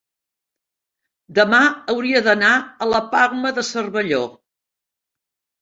[1.39, 1.59] demà
[1.93, 2.51] hauria d'anar
[2.87, 4.23] a la Palma de Cervelló.